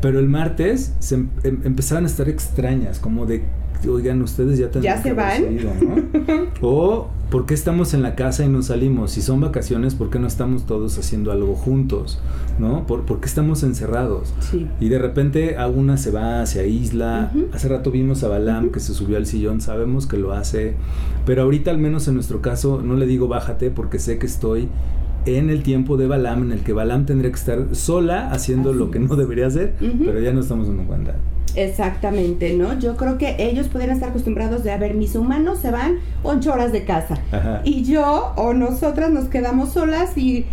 Pero 0.01 0.19
el 0.19 0.27
martes 0.27 0.93
se 0.99 1.15
em, 1.15 1.29
em, 1.43 1.59
empezaban 1.63 2.03
a 2.03 2.07
estar 2.07 2.29
extrañas, 2.29 2.99
como 2.99 3.25
de, 3.25 3.43
oigan, 3.89 4.21
ustedes 4.21 4.59
ya 4.59 4.69
¿Ya 4.79 5.01
se 5.01 5.13
van? 5.13 5.43
o, 6.61 7.09
¿por 7.29 7.45
qué 7.45 7.53
estamos 7.53 7.93
en 7.93 8.01
la 8.01 8.15
casa 8.15 8.45
y 8.45 8.49
no 8.49 8.61
salimos? 8.61 9.11
Si 9.11 9.21
son 9.21 9.41
vacaciones, 9.41 9.95
¿por 9.95 10.09
qué 10.09 10.19
no 10.19 10.27
estamos 10.27 10.65
todos 10.65 10.97
haciendo 10.97 11.31
algo 11.31 11.55
juntos? 11.55 12.19
¿No? 12.59 12.85
¿Por, 12.87 13.03
qué 13.19 13.25
estamos 13.25 13.63
encerrados? 13.63 14.33
Sí. 14.39 14.67
Y 14.79 14.89
de 14.89 14.99
repente 14.99 15.57
alguna 15.57 15.97
se 15.97 16.11
va, 16.11 16.45
se 16.45 16.61
aísla. 16.61 17.31
Hace 17.53 17.67
rato 17.67 17.91
vimos 17.91 18.23
a 18.23 18.29
Balam 18.29 18.69
que 18.69 18.79
se 18.79 18.93
subió 18.93 19.17
al 19.17 19.25
sillón, 19.25 19.61
sabemos 19.61 20.07
que 20.07 20.17
lo 20.17 20.33
hace. 20.33 20.75
Pero 21.25 21.43
ahorita, 21.43 21.71
al 21.71 21.77
menos 21.77 22.07
en 22.07 22.15
nuestro 22.15 22.41
caso, 22.41 22.81
no 22.81 22.95
le 22.95 23.05
digo 23.05 23.27
bájate 23.27 23.69
porque 23.71 23.99
sé 23.99 24.17
que 24.17 24.25
estoy 24.25 24.69
en 25.27 25.49
el 25.49 25.63
tiempo 25.63 25.97
de 25.97 26.07
Balam, 26.07 26.43
en 26.43 26.51
el 26.53 26.59
que 26.61 26.73
Balam 26.73 27.05
tendría 27.05 27.31
que 27.31 27.37
estar 27.37 27.75
sola 27.75 28.31
haciendo 28.31 28.73
lo 28.73 28.91
que 28.91 28.99
no 28.99 29.15
debería 29.15 29.47
hacer, 29.47 29.73
pero 29.79 30.19
ya 30.19 30.31
no 30.31 30.41
estamos 30.41 30.67
dando 30.67 30.83
cuenta. 30.83 31.15
Exactamente, 31.55 32.53
¿no? 32.53 32.77
Yo 32.79 32.95
creo 32.97 33.17
que 33.17 33.35
ellos 33.39 33.67
podrían 33.67 33.91
estar 33.91 34.09
acostumbrados 34.09 34.63
de, 34.63 34.71
a 34.71 34.77
ver, 34.77 34.93
mis 34.93 35.15
humanos 35.15 35.57
se 35.59 35.71
van 35.71 35.95
ocho 36.23 36.53
horas 36.53 36.71
de 36.71 36.85
casa 36.85 37.17
y 37.63 37.83
yo 37.83 38.33
o 38.35 38.53
nosotras 38.53 39.09
nos 39.09 39.25
quedamos 39.25 39.69
solas 39.69 40.17
y 40.17 40.45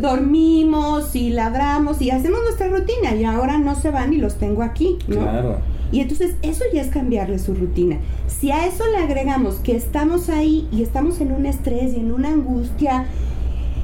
dormimos 0.00 1.16
y 1.16 1.30
ladramos 1.30 2.00
y 2.02 2.10
hacemos 2.10 2.40
nuestra 2.44 2.68
rutina 2.68 3.14
y 3.16 3.24
ahora 3.24 3.58
no 3.58 3.74
se 3.74 3.90
van 3.90 4.12
y 4.12 4.18
los 4.18 4.36
tengo 4.36 4.62
aquí, 4.62 4.98
¿no? 5.08 5.20
Claro. 5.20 5.58
Y 5.92 6.00
entonces 6.00 6.36
eso 6.42 6.62
ya 6.72 6.82
es 6.82 6.88
cambiarle 6.88 7.38
su 7.38 7.54
rutina. 7.54 7.96
Si 8.28 8.52
a 8.52 8.66
eso 8.66 8.84
le 8.92 8.98
agregamos 8.98 9.56
que 9.56 9.74
estamos 9.74 10.28
ahí 10.28 10.68
y 10.70 10.82
estamos 10.82 11.20
en 11.20 11.32
un 11.32 11.46
estrés 11.46 11.94
y 11.94 12.00
en 12.00 12.12
una 12.12 12.28
angustia 12.28 13.06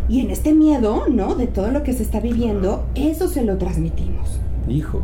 y 0.09 0.21
en 0.21 0.31
este 0.31 0.55
miedo, 0.55 1.05
¿no? 1.09 1.35
De 1.35 1.47
todo 1.47 1.71
lo 1.71 1.83
que 1.83 1.93
se 1.93 2.03
está 2.03 2.21
viviendo, 2.21 2.85
eso 2.95 3.29
se 3.29 3.45
lo 3.45 3.59
transmitimos. 3.59 4.41
Hijo, 4.69 5.03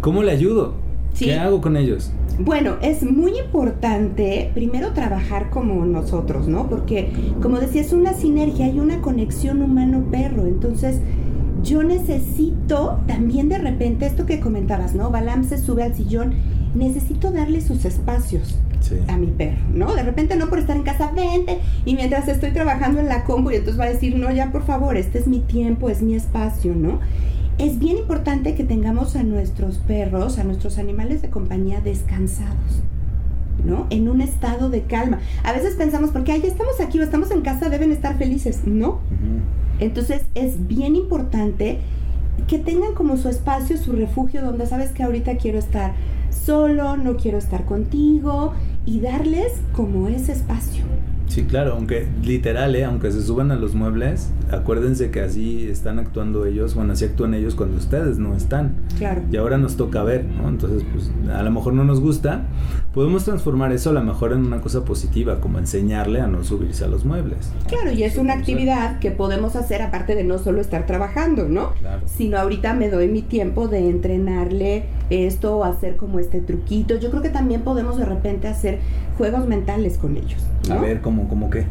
¿cómo 0.00 0.22
le 0.22 0.32
ayudo? 0.32 0.74
¿Qué 1.18 1.38
hago 1.38 1.60
con 1.60 1.76
ellos? 1.76 2.10
Bueno, 2.38 2.76
es 2.82 3.04
muy 3.04 3.38
importante 3.38 4.50
primero 4.54 4.90
trabajar 4.92 5.50
como 5.50 5.84
nosotros, 5.86 6.48
¿no? 6.48 6.68
Porque, 6.68 7.12
como 7.40 7.60
decía, 7.60 7.80
es 7.80 7.92
una 7.92 8.12
sinergia, 8.12 8.66
hay 8.66 8.80
una 8.80 9.00
conexión 9.00 9.62
humano-perro. 9.62 10.46
Entonces, 10.46 10.98
yo 11.62 11.84
necesito 11.84 12.98
también 13.06 13.48
de 13.48 13.58
repente, 13.58 14.06
esto 14.06 14.26
que 14.26 14.40
comentabas, 14.40 14.94
¿no? 14.94 15.10
Balam 15.10 15.44
se 15.44 15.58
sube 15.58 15.84
al 15.84 15.94
sillón, 15.94 16.34
necesito 16.74 17.30
darle 17.30 17.60
sus 17.60 17.84
espacios 17.84 18.56
a 19.08 19.16
mi 19.16 19.28
perro, 19.28 19.62
¿no? 19.72 19.94
De 19.94 20.02
repente 20.02 20.36
no 20.36 20.48
por 20.50 20.58
estar 20.58 20.76
en 20.76 20.82
casa, 20.82 21.10
vente, 21.12 21.58
y 21.84 21.94
mientras 21.94 22.28
estoy 22.28 22.50
trabajando 22.50 23.00
en 23.00 23.08
la 23.08 23.24
combo 23.24 23.50
y 23.50 23.56
entonces 23.56 23.80
va 23.80 23.84
a 23.84 23.88
decir, 23.88 24.16
no, 24.16 24.30
ya 24.30 24.52
por 24.52 24.64
favor, 24.64 24.96
este 24.96 25.18
es 25.18 25.26
mi 25.26 25.40
tiempo, 25.40 25.88
es 25.88 26.02
mi 26.02 26.14
espacio, 26.14 26.74
¿no? 26.74 27.00
Es 27.56 27.78
bien 27.78 27.96
importante 27.98 28.54
que 28.54 28.64
tengamos 28.64 29.16
a 29.16 29.22
nuestros 29.22 29.78
perros, 29.78 30.38
a 30.38 30.44
nuestros 30.44 30.78
animales 30.78 31.22
de 31.22 31.30
compañía 31.30 31.80
descansados. 31.80 32.82
¿no? 33.64 33.86
En 33.88 34.08
un 34.08 34.20
estado 34.20 34.68
de 34.68 34.82
calma. 34.82 35.20
A 35.42 35.52
veces 35.52 35.74
pensamos, 35.76 36.10
porque 36.10 36.38
ya 36.38 36.48
estamos 36.48 36.80
aquí 36.80 36.98
o 36.98 37.02
estamos 37.02 37.30
en 37.30 37.40
casa, 37.40 37.70
deben 37.70 37.92
estar 37.92 38.18
felices. 38.18 38.62
No. 38.66 38.98
Entonces 39.78 40.22
es 40.34 40.66
bien 40.66 40.96
importante 40.96 41.78
que 42.46 42.58
tengan 42.58 42.94
como 42.94 43.16
su 43.16 43.28
espacio, 43.28 43.78
su 43.78 43.92
refugio, 43.92 44.42
donde 44.42 44.66
sabes 44.66 44.90
que 44.90 45.02
ahorita 45.02 45.36
quiero 45.36 45.58
estar 45.58 45.92
solo, 46.34 46.96
no 46.96 47.16
quiero 47.16 47.38
estar 47.38 47.64
contigo 47.64 48.52
y 48.86 49.00
darles 49.00 49.52
como 49.74 50.08
ese 50.08 50.32
espacio. 50.32 50.84
Sí, 51.34 51.42
claro, 51.42 51.72
aunque 51.72 52.06
literal, 52.22 52.76
¿eh? 52.76 52.84
aunque 52.84 53.10
se 53.10 53.20
suban 53.20 53.50
a 53.50 53.56
los 53.56 53.74
muebles, 53.74 54.30
acuérdense 54.52 55.10
que 55.10 55.20
así 55.20 55.66
están 55.68 55.98
actuando 55.98 56.46
ellos, 56.46 56.76
bueno, 56.76 56.92
así 56.92 57.06
actúan 57.06 57.34
ellos 57.34 57.56
cuando 57.56 57.76
ustedes 57.76 58.18
no 58.18 58.36
están. 58.36 58.76
Claro. 58.98 59.22
Y 59.32 59.36
ahora 59.36 59.58
nos 59.58 59.76
toca 59.76 60.04
ver, 60.04 60.24
¿no? 60.26 60.48
Entonces, 60.48 60.84
pues 60.92 61.10
a 61.34 61.42
lo 61.42 61.50
mejor 61.50 61.72
no 61.72 61.82
nos 61.82 61.98
gusta, 62.00 62.46
podemos 62.92 63.24
transformar 63.24 63.72
eso 63.72 63.90
a 63.90 63.94
lo 63.94 64.04
mejor 64.04 64.32
en 64.32 64.46
una 64.46 64.60
cosa 64.60 64.84
positiva, 64.84 65.40
como 65.40 65.58
enseñarle 65.58 66.20
a 66.20 66.28
no 66.28 66.44
subirse 66.44 66.84
a 66.84 66.86
los 66.86 67.04
muebles. 67.04 67.50
Claro, 67.66 67.90
y 67.90 68.04
es 68.04 68.16
una 68.16 68.34
actividad 68.34 69.00
que 69.00 69.10
podemos 69.10 69.56
hacer 69.56 69.82
aparte 69.82 70.14
de 70.14 70.22
no 70.22 70.38
solo 70.38 70.60
estar 70.60 70.86
trabajando, 70.86 71.48
¿no? 71.48 71.72
Claro. 71.80 72.02
Sino 72.06 72.38
ahorita 72.38 72.74
me 72.74 72.90
doy 72.90 73.08
mi 73.08 73.22
tiempo 73.22 73.66
de 73.66 73.90
entrenarle 73.90 74.84
esto 75.10 75.56
o 75.56 75.64
hacer 75.64 75.96
como 75.96 76.20
este 76.20 76.40
truquito. 76.40 76.96
Yo 76.96 77.10
creo 77.10 77.22
que 77.22 77.30
también 77.30 77.62
podemos 77.62 77.98
de 77.98 78.04
repente 78.04 78.46
hacer 78.46 78.78
juegos 79.18 79.48
mentales 79.48 79.98
con 79.98 80.16
ellos. 80.16 80.40
A 80.70 80.76
ver, 80.78 81.00
¿cómo, 81.00 81.28
cómo 81.28 81.50
qué? 81.50 81.64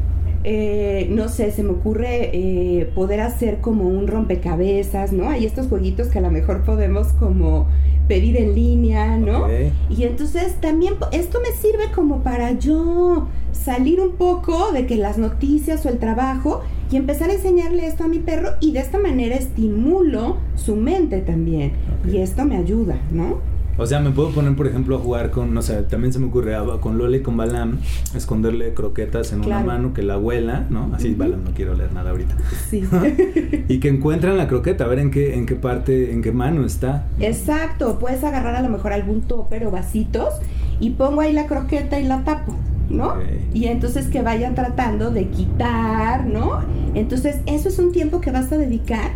Eh, 0.45 1.07
no 1.09 1.29
sé, 1.29 1.51
se 1.51 1.63
me 1.63 1.71
ocurre 1.71 2.29
eh, 2.33 2.91
poder 2.93 3.21
hacer 3.21 3.61
como 3.61 3.87
un 3.87 4.07
rompecabezas, 4.07 5.13
¿no? 5.13 5.29
Hay 5.29 5.45
estos 5.45 5.67
jueguitos 5.67 6.07
que 6.07 6.19
a 6.19 6.21
lo 6.21 6.31
mejor 6.31 6.63
podemos 6.63 7.07
como 7.13 7.67
pedir 8.09 8.35
en 8.35 8.53
línea, 8.53 9.17
¿no? 9.17 9.47
Y 9.89 10.03
entonces 10.03 10.55
también 10.59 10.95
esto 11.13 11.39
me 11.39 11.55
sirve 11.55 11.91
como 11.95 12.21
para 12.21 12.51
yo 12.51 13.27
salir 13.53 14.01
un 14.01 14.13
poco 14.13 14.73
de 14.73 14.85
que 14.85 14.97
las 14.97 15.17
noticias 15.17 15.85
o 15.85 15.89
el 15.89 15.99
trabajo 15.99 16.61
y 16.91 16.97
empezar 16.97 17.29
a 17.29 17.33
enseñarle 17.33 17.87
esto 17.87 18.03
a 18.03 18.07
mi 18.09 18.19
perro 18.19 18.49
y 18.59 18.73
de 18.73 18.79
esta 18.79 18.99
manera 18.99 19.35
estimulo 19.35 20.37
su 20.55 20.75
mente 20.75 21.19
también. 21.21 21.71
Y 22.11 22.17
esto 22.17 22.43
me 22.43 22.57
ayuda, 22.57 22.97
¿no? 23.11 23.52
O 23.77 23.87
sea, 23.87 23.99
me 23.99 24.11
puedo 24.11 24.29
poner, 24.29 24.55
por 24.55 24.67
ejemplo, 24.67 24.95
a 24.97 24.99
jugar 24.99 25.31
con, 25.31 25.53
no 25.53 25.61
sé, 25.63 25.81
también 25.83 26.13
se 26.13 26.19
me 26.19 26.27
ocurre 26.27 26.55
con 26.79 26.97
Lola 26.97 27.17
y 27.17 27.21
con 27.21 27.35
Balam, 27.37 27.79
esconderle 28.15 28.73
croquetas 28.73 29.33
en 29.33 29.43
una 29.43 29.61
mano, 29.61 29.93
que 29.93 30.03
la 30.03 30.13
abuela, 30.13 30.65
¿no? 30.69 30.91
Así, 30.93 31.09
Ujú. 31.09 31.17
Balam, 31.17 31.43
no 31.43 31.51
quiero 31.51 31.73
leer 31.73 31.91
nada 31.91 32.11
ahorita. 32.11 32.35
Sí. 32.69 32.83
y 33.67 33.79
que 33.79 33.89
encuentran 33.89 34.37
la 34.37 34.47
croqueta, 34.47 34.83
a 34.83 34.87
ver 34.87 34.99
en 34.99 35.09
qué, 35.09 35.33
en 35.35 35.45
qué 35.47 35.55
parte, 35.55 36.11
en 36.11 36.21
qué 36.21 36.31
mano 36.31 36.65
está. 36.65 37.07
Exacto, 37.19 37.97
puedes 37.99 38.23
agarrar 38.23 38.55
a 38.55 38.61
lo 38.61 38.69
mejor 38.69 38.93
algún 38.93 39.21
topper 39.21 39.65
o 39.65 39.71
vasitos 39.71 40.33
y 40.79 40.91
pongo 40.91 41.21
ahí 41.21 41.33
la 41.33 41.47
croqueta 41.47 41.99
y 41.99 42.03
la 42.03 42.23
tapo, 42.23 42.55
¿no? 42.89 43.15
Y 43.53 43.65
entonces 43.65 44.07
que 44.07 44.21
vayan 44.21 44.53
tratando 44.53 45.09
de 45.09 45.29
quitar, 45.29 46.25
¿no? 46.27 46.61
Entonces 46.93 47.37
eso 47.47 47.69
es 47.69 47.79
un 47.79 47.91
tiempo 47.91 48.21
que 48.21 48.31
vas 48.31 48.51
a 48.51 48.57
dedicar 48.57 49.11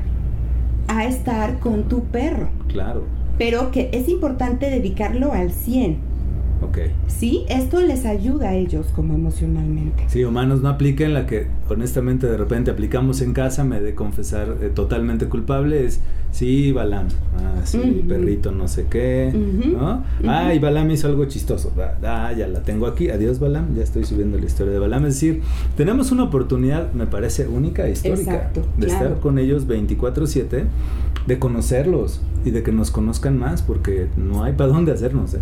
a 0.87 1.05
estar 1.05 1.59
con 1.59 1.83
tu 1.83 2.05
perro, 2.05 2.47
Claro, 2.69 3.03
pero 3.37 3.71
que 3.71 3.89
es 3.93 4.09
importante 4.09 4.69
dedicarlo 4.69 5.31
al 5.33 5.51
100, 5.51 5.97
ok. 6.61 6.77
¿sí? 7.07 7.45
Esto 7.49 7.81
les 7.81 8.05
ayuda 8.05 8.49
a 8.49 8.55
ellos 8.55 8.87
como 8.95 9.13
emocionalmente. 9.13 10.05
Sí, 10.07 10.23
humanos 10.23 10.61
no 10.61 10.69
apliquen 10.69 11.13
la 11.13 11.25
que 11.25 11.47
honestamente 11.69 12.27
de 12.27 12.37
repente 12.37 12.71
aplicamos 12.71 13.21
en 13.21 13.33
casa, 13.33 13.63
me 13.63 13.79
de 13.79 13.95
confesar 13.95 14.57
eh, 14.61 14.69
totalmente 14.69 15.27
culpable, 15.27 15.85
es 15.85 16.01
sí, 16.31 16.71
Balam, 16.71 17.07
ah, 17.37 17.61
sí, 17.63 18.03
perrito 18.07 18.51
no 18.51 18.67
sé 18.67 18.85
qué, 18.89 19.33
Ujú. 19.33 19.69
¿no? 19.77 20.03
Ah, 20.27 20.53
y 20.53 20.59
Balam 20.59 20.89
hizo 20.91 21.07
algo 21.07 21.25
chistoso, 21.25 21.71
ah, 21.79 21.95
ah, 22.03 22.33
ya 22.33 22.47
la 22.47 22.61
tengo 22.61 22.85
aquí, 22.87 23.09
adiós 23.09 23.39
Balam, 23.39 23.75
ya 23.75 23.83
estoy 23.83 24.03
subiendo 24.05 24.37
la 24.37 24.45
historia 24.45 24.73
de 24.73 24.79
Balam, 24.79 25.05
es 25.05 25.15
decir, 25.15 25.41
tenemos 25.75 26.11
una 26.11 26.23
oportunidad, 26.23 26.91
me 26.93 27.07
parece 27.07 27.47
única 27.47 27.87
e 27.87 27.91
histórica, 27.91 28.33
Exacto, 28.33 28.61
de 28.77 28.87
claro. 28.87 29.05
estar 29.05 29.19
con 29.21 29.39
ellos 29.39 29.67
24/7, 29.67 30.63
de 31.25 31.39
conocerlos 31.39 32.21
y 32.45 32.51
de 32.51 32.63
que 32.63 32.71
nos 32.71 32.91
conozcan 32.91 33.37
más, 33.37 33.61
porque 33.61 34.07
no 34.15 34.43
hay 34.43 34.53
para 34.53 34.71
dónde 34.71 34.91
hacernos, 34.93 35.33
¿eh? 35.33 35.39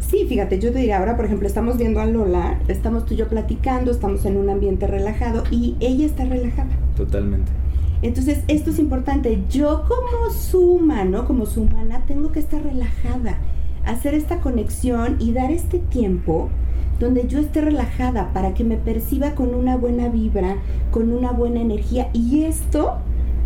Sí, 0.00 0.24
fíjate, 0.28 0.58
yo 0.58 0.72
te 0.72 0.78
diría, 0.78 0.98
ahora 0.98 1.16
por 1.16 1.26
ejemplo 1.26 1.46
estamos 1.46 1.76
viendo 1.76 2.00
a 2.00 2.06
Lola, 2.06 2.58
estamos 2.68 3.04
tú 3.04 3.14
y 3.14 3.18
yo 3.18 3.28
platicando, 3.28 3.90
estamos 3.90 4.24
en 4.24 4.36
un 4.38 4.48
ambiente 4.48 4.86
relajado 4.86 5.44
y 5.50 5.76
ella 5.80 6.06
está 6.06 6.24
relajada. 6.24 6.70
totalmente. 6.96 7.52
Entonces, 8.02 8.42
esto 8.48 8.70
es 8.70 8.78
importante. 8.78 9.42
Yo 9.50 9.84
como 9.88 10.32
su 10.32 10.60
humano, 10.60 11.26
como 11.26 11.46
su 11.46 11.62
humana, 11.62 12.04
tengo 12.06 12.30
que 12.32 12.40
estar 12.40 12.62
relajada, 12.62 13.38
hacer 13.84 14.14
esta 14.14 14.40
conexión 14.40 15.16
y 15.18 15.32
dar 15.32 15.50
este 15.50 15.78
tiempo 15.78 16.48
donde 17.00 17.26
yo 17.28 17.38
esté 17.38 17.60
relajada 17.60 18.32
para 18.32 18.54
que 18.54 18.64
me 18.64 18.76
perciba 18.76 19.34
con 19.34 19.54
una 19.54 19.76
buena 19.76 20.08
vibra, 20.08 20.56
con 20.90 21.12
una 21.12 21.32
buena 21.32 21.60
energía. 21.60 22.10
Y 22.12 22.44
esto, 22.44 22.98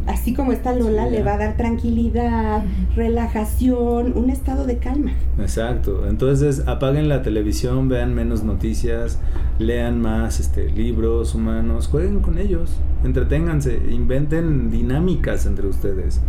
así 0.06 0.34
como 0.34 0.52
está 0.52 0.74
Lola, 0.74 1.06
Sí, 1.08 1.12
le 1.12 1.22
va 1.22 1.34
a 1.34 1.38
dar 1.38 1.56
tranquilidad, 1.56 2.62
relajación, 2.96 4.12
un 4.16 4.30
estado 4.30 4.66
de 4.66 4.78
calma. 4.78 5.12
Exacto. 5.38 6.06
Entonces 6.08 6.66
apaguen 6.66 7.08
la 7.08 7.22
televisión, 7.22 7.88
vean 7.88 8.14
menos 8.14 8.42
noticias, 8.42 9.18
lean 9.58 10.00
más 10.00 10.40
este, 10.40 10.70
libros 10.70 11.34
humanos, 11.34 11.88
jueguen 11.88 12.20
con 12.20 12.38
ellos, 12.38 12.76
entreténganse, 13.04 13.80
inventen 13.90 14.70
dinámicas 14.70 15.46
entre 15.46 15.66
ustedes. 15.66 16.20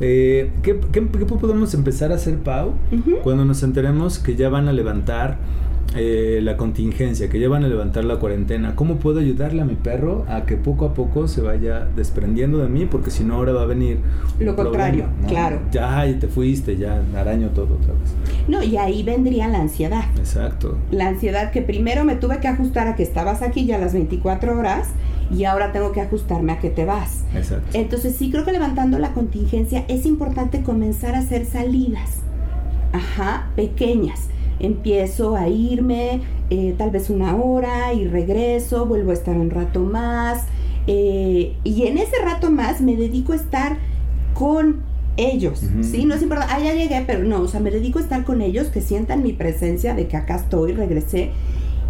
Eh, 0.00 0.52
¿qué, 0.62 0.78
qué, 0.92 1.06
qué 1.08 1.24
podemos 1.26 1.72
empezar 1.74 2.12
a 2.12 2.16
hacer, 2.16 2.38
Pau, 2.38 2.72
cuando 3.22 3.44
nos 3.44 3.62
enteremos 3.62 4.18
que 4.18 4.36
ya 4.36 4.48
van 4.48 4.68
a 4.68 4.72
levantar 4.72 5.38
eh, 5.94 6.40
la 6.42 6.56
contingencia, 6.56 7.28
que 7.28 7.38
ya 7.38 7.48
van 7.48 7.64
a 7.64 7.68
levantar 7.68 8.04
la 8.04 8.16
cuarentena? 8.16 8.74
¿Cómo 8.74 8.96
puedo 8.96 9.20
ayudarle 9.20 9.62
a 9.62 9.64
mi 9.64 9.74
perro 9.76 10.24
a 10.28 10.44
que 10.44 10.56
poco 10.56 10.84
a 10.86 10.94
poco 10.94 11.28
se 11.28 11.40
vaya 11.40 11.86
desprendiendo 11.96 12.58
de 12.58 12.68
mí? 12.68 12.86
Porque 12.86 13.10
si 13.10 13.24
no, 13.24 13.34
ahora 13.36 13.52
va 13.52 13.62
a 13.62 13.66
venir 13.66 13.98
Lo 14.38 14.56
contrario, 14.56 15.04
problema, 15.04 15.22
¿no? 15.22 15.28
claro. 15.28 15.60
Ya, 15.70 15.98
ay, 15.98 16.14
te 16.14 16.28
fuiste, 16.28 16.76
ya 16.76 17.02
araño 17.16 17.48
todo 17.50 17.74
otra 17.74 17.94
vez. 17.94 18.14
No, 18.48 18.62
y 18.62 18.76
ahí 18.76 19.02
vendría 19.02 19.48
la 19.48 19.60
ansiedad. 19.60 20.04
Exacto. 20.18 20.76
la 20.90 21.08
ansiedad 21.08 21.50
que 21.50 21.62
primero 21.62 22.04
me 22.04 22.16
tuve 22.16 22.40
que 22.40 22.48
ajustar 22.48 22.88
a 22.88 22.96
que 22.96 23.02
estabas 23.02 23.42
aquí 23.42 23.64
ya 23.66 23.78
las 23.78 23.92
24 23.94 24.58
horas 24.58 24.88
y 25.30 25.44
ahora 25.44 25.72
tengo 25.72 25.92
que 25.92 26.00
ajustarme 26.00 26.52
a 26.52 26.58
que 26.58 26.70
te 26.70 26.84
vas. 26.84 27.24
Exacto. 27.34 27.76
Entonces 27.78 28.14
sí 28.16 28.30
creo 28.30 28.44
que 28.44 28.52
levantando 28.52 28.98
la 28.98 29.12
contingencia 29.12 29.84
es 29.88 30.06
importante 30.06 30.62
comenzar 30.62 31.14
a 31.14 31.18
hacer 31.18 31.46
salidas, 31.46 32.20
ajá, 32.92 33.50
pequeñas. 33.56 34.28
Empiezo 34.58 35.36
a 35.36 35.48
irme 35.48 36.22
eh, 36.50 36.74
tal 36.78 36.90
vez 36.90 37.10
una 37.10 37.36
hora 37.36 37.92
y 37.92 38.06
regreso, 38.06 38.86
vuelvo 38.86 39.10
a 39.10 39.14
estar 39.14 39.36
un 39.36 39.50
rato 39.50 39.80
más 39.80 40.46
eh, 40.86 41.56
y 41.64 41.86
en 41.86 41.98
ese 41.98 42.16
rato 42.24 42.50
más 42.50 42.80
me 42.80 42.96
dedico 42.96 43.32
a 43.32 43.36
estar 43.36 43.78
con 44.34 44.82
ellos, 45.16 45.62
Ujú. 45.62 45.82
¿sí? 45.82 46.04
No 46.04 46.14
es 46.14 46.22
importante, 46.22 46.54
ah, 46.54 46.60
ya 46.62 46.74
llegué, 46.74 47.02
pero 47.06 47.24
no, 47.24 47.40
o 47.40 47.48
sea, 47.48 47.60
me 47.60 47.70
dedico 47.70 47.98
a 47.98 48.02
estar 48.02 48.24
con 48.24 48.42
ellos, 48.42 48.68
que 48.68 48.80
sientan 48.80 49.22
mi 49.22 49.32
presencia 49.32 49.94
de 49.94 50.06
que 50.08 50.16
acá 50.16 50.36
estoy, 50.36 50.72
regresé. 50.72 51.30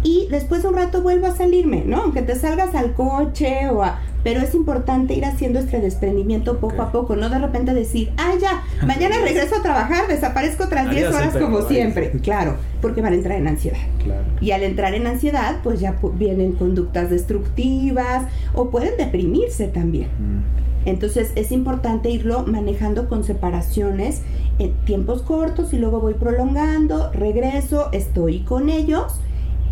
Y 0.03 0.27
después 0.29 0.63
de 0.63 0.69
un 0.69 0.75
rato 0.75 1.01
vuelvo 1.01 1.27
a 1.27 1.35
salirme, 1.35 1.83
¿no? 1.85 1.97
Aunque 1.97 2.21
te 2.21 2.35
salgas 2.35 2.73
al 2.75 2.93
coche 2.93 3.69
o 3.69 3.83
a... 3.83 3.99
Pero 4.23 4.41
es 4.41 4.53
importante 4.55 5.13
ir 5.13 5.25
haciendo 5.25 5.59
este 5.59 5.79
desprendimiento 5.79 6.59
poco 6.59 6.81
a 6.81 6.91
poco, 6.91 7.15
no 7.15 7.29
de 7.29 7.39
repente 7.39 7.73
decir, 7.73 8.11
ah, 8.17 8.33
ya, 8.39 8.63
mañana 8.85 9.17
regreso 9.23 9.55
a 9.55 9.63
trabajar, 9.63 10.07
desaparezco 10.07 10.65
otras 10.65 10.89
10 10.89 11.05
Adiós, 11.05 11.15
horas 11.15 11.37
como 11.37 11.61
siempre. 11.61 12.11
Claro, 12.21 12.55
porque 12.81 13.01
van 13.01 13.13
a 13.13 13.15
entrar 13.15 13.37
en 13.37 13.47
ansiedad. 13.47 13.79
Claro. 14.03 14.25
Y 14.41 14.51
al 14.51 14.63
entrar 14.63 14.93
en 14.93 15.07
ansiedad, 15.07 15.59
pues 15.63 15.79
ya 15.79 15.97
vienen 16.13 16.53
conductas 16.53 17.09
destructivas 17.09 18.25
o 18.53 18.69
pueden 18.69 18.97
deprimirse 18.97 19.67
también. 19.67 20.07
Mm. 20.07 20.87
Entonces 20.87 21.31
es 21.35 21.51
importante 21.51 22.09
irlo 22.09 22.45
manejando 22.47 23.09
con 23.09 23.25
separaciones 23.25 24.21
en 24.57 24.71
tiempos 24.85 25.21
cortos 25.21 25.73
y 25.73 25.77
luego 25.77 25.99
voy 25.99 26.13
prolongando, 26.13 27.11
regreso, 27.11 27.89
estoy 27.91 28.39
con 28.39 28.69
ellos 28.69 29.19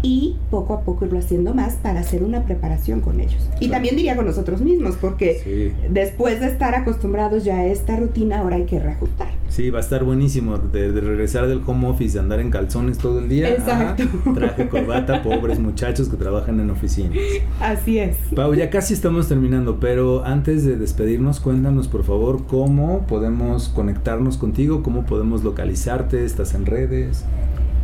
y 0.01 0.35
poco 0.51 0.73
a 0.73 0.81
poco 0.81 1.05
irlo 1.05 1.19
haciendo 1.19 1.53
más 1.53 1.73
para 1.75 2.01
hacer 2.01 2.23
una 2.23 2.43
preparación 2.45 3.01
con 3.01 3.19
ellos. 3.19 3.49
Y 3.59 3.69
también 3.69 3.95
diría 3.95 4.15
con 4.15 4.25
nosotros 4.25 4.61
mismos, 4.61 4.95
porque 4.99 5.39
Sí. 5.43 5.73
después 5.91 6.39
de 6.39 6.47
estar 6.47 6.75
acostumbrados 6.75 7.43
ya 7.43 7.57
a 7.57 7.65
esta 7.65 7.95
rutina, 7.97 8.39
ahora 8.39 8.55
hay 8.57 8.65
que 8.65 8.79
reajustar. 8.79 9.29
Sí, 9.49 9.69
va 9.69 9.79
a 9.79 9.81
estar 9.81 10.03
buenísimo 10.03 10.57
de, 10.57 10.91
de 10.91 11.01
regresar 11.01 11.47
del 11.47 11.61
home 11.65 11.87
office, 11.87 12.13
de 12.15 12.19
andar 12.19 12.39
en 12.39 12.51
calzones 12.51 12.97
todo 12.97 13.19
el 13.19 13.29
día. 13.29 13.49
Exacto. 13.49 14.03
Traje, 14.33 14.67
corbata, 14.67 15.21
pobres 15.23 15.59
muchachos 15.59 16.09
que 16.09 16.17
trabajan 16.17 16.59
en 16.59 16.69
oficinas. 16.71 17.17
Así 17.61 17.99
es. 17.99 18.17
Pau, 18.35 18.53
ya 18.53 18.69
casi 18.69 18.93
estamos 18.93 19.27
terminando, 19.29 19.79
pero 19.79 20.25
antes 20.25 20.65
de 20.65 20.75
despedirnos, 20.77 21.39
cuéntanos 21.39 21.87
por 21.87 22.03
favor 22.03 22.45
cómo 22.47 23.05
podemos 23.07 23.69
conectarnos 23.69 24.37
contigo, 24.37 24.83
cómo 24.83 25.05
podemos 25.05 25.43
localizarte, 25.43 26.25
estás 26.25 26.53
en 26.53 26.65
redes. 26.65 27.23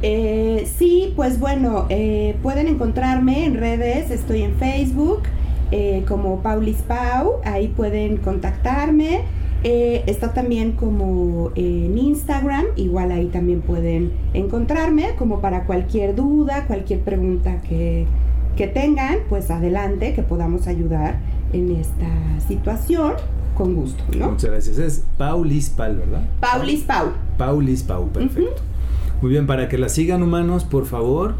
Eh, 0.01 0.67
sí, 0.77 1.13
pues 1.15 1.39
bueno, 1.39 1.86
eh, 1.89 2.36
pueden 2.41 2.67
encontrarme 2.67 3.46
en 3.46 3.55
redes, 3.55 4.10
estoy 4.10 4.41
en 4.41 4.55
Facebook 4.55 5.22
eh, 5.72 6.03
como 6.08 6.41
Paulis 6.41 6.81
Pau, 6.81 7.36
ahí 7.46 7.67
pueden 7.70 8.17
contactarme. 8.17 9.22
Eh, 9.63 10.03
está 10.08 10.34
también 10.34 10.72
como 10.72 11.51
en 11.55 11.96
Instagram, 11.96 12.65
igual 12.75 13.12
ahí 13.12 13.27
también 13.27 13.62
pueden 13.62 14.12
encontrarme, 14.34 15.15
como 15.17 15.39
para 15.39 15.65
cualquier 15.65 16.15
duda, 16.15 16.65
cualquier 16.65 17.01
pregunta 17.01 17.62
que, 17.62 18.08
que 18.58 18.67
tengan, 18.67 19.20
pues 19.29 19.51
adelante, 19.51 20.13
que 20.13 20.24
podamos 20.24 20.65
ayudar 20.65 21.20
en 21.53 21.75
esta 21.75 22.10
situación, 22.48 23.13
con 23.55 23.75
gusto, 23.75 24.03
¿no? 24.17 24.31
Muchas 24.31 24.50
gracias. 24.50 24.77
Es 24.79 25.03
Paulis 25.17 25.70
Pal, 25.70 25.98
¿verdad? 25.98 26.24
Paulis 26.39 26.84
Pau. 26.84 27.12
Paulis 27.38 27.84
Pau, 27.84 28.08
perfecto. 28.08 28.63
Muy 29.21 29.29
bien, 29.29 29.45
para 29.45 29.69
que 29.69 29.77
la 29.77 29.87
sigan 29.87 30.23
humanos, 30.23 30.63
por 30.63 30.85
favor, 30.85 31.35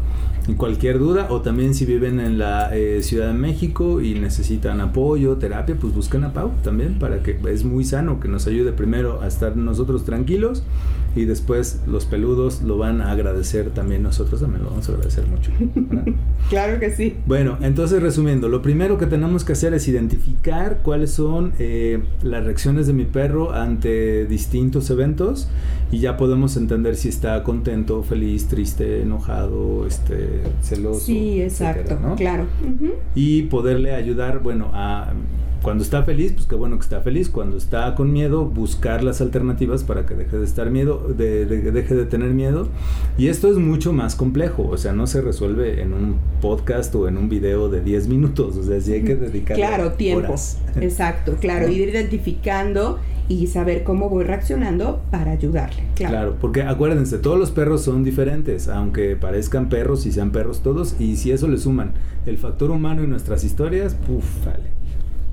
cualquier 0.56 0.98
duda, 0.98 1.28
o 1.30 1.40
también 1.40 1.74
si 1.74 1.84
viven 1.84 2.20
en 2.20 2.38
la 2.38 2.74
eh, 2.76 3.02
Ciudad 3.02 3.28
de 3.28 3.34
México 3.34 4.00
y 4.00 4.14
necesitan 4.14 4.80
apoyo, 4.80 5.36
terapia, 5.36 5.76
pues 5.80 5.94
busquen 5.94 6.24
a 6.24 6.32
Pau 6.32 6.50
también, 6.62 6.98
para 6.98 7.22
que 7.22 7.38
es 7.48 7.64
muy 7.64 7.84
sano 7.84 8.20
que 8.20 8.28
nos 8.28 8.46
ayude 8.46 8.72
primero 8.72 9.22
a 9.22 9.28
estar 9.28 9.56
nosotros 9.56 10.04
tranquilos 10.04 10.62
y 11.14 11.26
después 11.26 11.82
los 11.86 12.06
peludos 12.06 12.62
lo 12.62 12.78
van 12.78 13.02
a 13.02 13.12
agradecer 13.12 13.70
también, 13.70 14.02
nosotros 14.02 14.40
también 14.40 14.64
lo 14.64 14.70
vamos 14.70 14.88
a 14.88 14.92
agradecer 14.92 15.26
mucho. 15.26 15.50
Claro 16.48 16.78
que 16.80 16.90
sí. 16.90 17.16
Bueno, 17.24 17.56
entonces 17.62 18.02
resumiendo, 18.02 18.48
lo 18.48 18.60
primero 18.60 18.98
que 18.98 19.06
tenemos 19.06 19.44
que 19.44 19.52
hacer 19.52 19.72
es 19.72 19.88
identificar 19.88 20.80
cuáles 20.82 21.12
son 21.12 21.52
eh, 21.58 22.02
las 22.22 22.44
reacciones 22.44 22.86
de 22.86 22.92
mi 22.92 23.04
perro 23.04 23.52
ante 23.54 24.26
distintos 24.26 24.90
eventos 24.90 25.48
y 25.92 26.00
ya 26.00 26.16
podemos 26.16 26.56
entender 26.56 26.96
si 26.96 27.08
está 27.08 27.42
contento, 27.42 28.02
feliz, 28.02 28.48
triste, 28.48 29.02
enojado, 29.02 29.86
este, 29.86 30.31
celoso. 30.60 31.00
Sí, 31.00 31.40
exacto, 31.42 31.80
etcétera, 31.94 32.08
¿no? 32.08 32.16
claro. 32.16 32.46
Y 33.14 33.42
poderle 33.44 33.94
ayudar, 33.94 34.40
bueno, 34.42 34.70
a 34.72 35.12
cuando 35.62 35.84
está 35.84 36.02
feliz, 36.02 36.32
pues 36.32 36.46
qué 36.46 36.56
bueno 36.56 36.74
que 36.76 36.82
está 36.82 37.02
feliz. 37.02 37.28
Cuando 37.28 37.56
está 37.56 37.94
con 37.94 38.12
miedo, 38.12 38.44
buscar 38.46 39.04
las 39.04 39.20
alternativas 39.20 39.84
para 39.84 40.04
que 40.06 40.14
deje 40.14 40.36
de 40.36 40.44
estar 40.44 40.68
miedo, 40.70 41.06
de, 41.16 41.46
de- 41.46 41.70
deje 41.70 41.94
de 41.94 42.04
tener 42.04 42.30
miedo. 42.30 42.66
Y 43.16 43.28
esto 43.28 43.48
es 43.48 43.58
mucho 43.58 43.92
más 43.92 44.16
complejo, 44.16 44.66
o 44.68 44.76
sea, 44.76 44.92
no 44.92 45.06
se 45.06 45.20
resuelve 45.20 45.80
en 45.80 45.92
un 45.92 46.16
podcast 46.40 46.92
o 46.96 47.06
en 47.06 47.16
un 47.16 47.28
video 47.28 47.68
de 47.68 47.80
10 47.80 48.08
minutos, 48.08 48.56
o 48.56 48.62
sea, 48.64 48.80
sí 48.80 48.92
hay 48.92 49.04
que 49.04 49.14
dedicar 49.14 49.56
Claro, 49.56 49.92
tiempo. 49.92 50.26
horas. 50.26 50.58
Exacto, 50.80 51.36
claro. 51.40 51.68
¿No? 51.68 51.72
Ir 51.72 51.88
identificando 51.90 52.98
y 53.32 53.46
saber 53.46 53.82
cómo 53.82 54.08
voy 54.08 54.24
reaccionando 54.24 55.00
para 55.10 55.32
ayudarle. 55.32 55.84
Claro. 55.94 56.12
Claro, 56.12 56.36
porque 56.40 56.62
acuérdense, 56.62 57.18
todos 57.18 57.38
los 57.38 57.50
perros 57.50 57.82
son 57.82 58.04
diferentes, 58.04 58.68
aunque 58.68 59.16
parezcan 59.16 59.68
perros 59.68 60.04
y 60.06 60.12
sean 60.12 60.30
perros 60.30 60.60
todos, 60.60 61.00
y 61.00 61.16
si 61.16 61.32
eso 61.32 61.48
le 61.48 61.56
suman 61.56 61.92
el 62.26 62.38
factor 62.38 62.70
humano 62.70 63.02
y 63.02 63.06
nuestras 63.06 63.44
historias, 63.44 63.94
puf, 63.94 64.24
vale. 64.44 64.70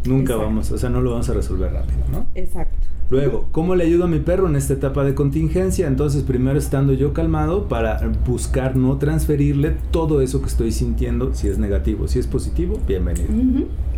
Nunca 0.05 0.33
Exacto. 0.33 0.43
vamos, 0.43 0.71
o 0.71 0.77
sea, 0.77 0.89
no 0.89 1.01
lo 1.01 1.11
vamos 1.11 1.29
a 1.29 1.33
resolver 1.33 1.73
rápido, 1.73 1.99
¿no? 2.11 2.27
Exacto. 2.35 2.77
Luego, 3.09 3.47
¿cómo 3.51 3.75
le 3.75 3.85
ayudo 3.85 4.03
a 4.03 4.07
mi 4.07 4.19
perro 4.19 4.47
en 4.47 4.55
esta 4.55 4.73
etapa 4.73 5.03
de 5.03 5.15
contingencia? 5.15 5.87
Entonces, 5.87 6.21
primero 6.21 6.59
estando 6.59 6.93
yo 6.93 7.11
calmado 7.11 7.67
para 7.67 8.07
buscar 8.25 8.75
no 8.75 8.97
transferirle 8.97 9.75
todo 9.89 10.21
eso 10.21 10.41
que 10.41 10.47
estoy 10.47 10.71
sintiendo, 10.71 11.33
si 11.33 11.47
es 11.47 11.57
negativo, 11.57 12.07
si 12.07 12.19
es 12.19 12.27
positivo, 12.27 12.79
bienvenido. 12.87 13.29